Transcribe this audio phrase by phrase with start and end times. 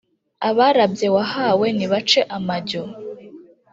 [0.49, 2.81] abarabye wahawe nibace amajyo,